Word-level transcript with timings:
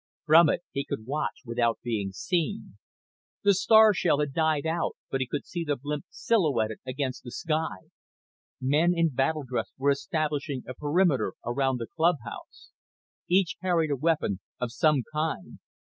From 0.25 0.49
it 0.49 0.61
he 0.71 0.83
could 0.83 1.05
watch 1.05 1.41
without 1.45 1.77
being 1.83 2.11
seen. 2.11 2.79
The 3.43 3.53
star 3.53 3.93
shell 3.93 4.17
had 4.17 4.33
died 4.33 4.65
out 4.65 4.97
but 5.11 5.19
he 5.21 5.27
could 5.27 5.45
see 5.45 5.63
the 5.63 5.75
blimp 5.75 6.05
silhouetted 6.09 6.79
against 6.87 7.23
the 7.23 7.29
sky. 7.29 7.81
Men 8.59 8.93
in 8.95 9.09
battle 9.13 9.43
dress 9.43 9.69
were 9.77 9.91
establishing 9.91 10.63
a 10.67 10.73
perimeter 10.73 11.35
around 11.45 11.77
the 11.77 11.85
clubhouse. 11.85 12.71
Each 13.27 13.57
carried 13.61 13.91
a 13.91 13.95
weapon 13.95 14.39
of 14.59 14.71
some 14.71 15.03
kind. 15.13 15.59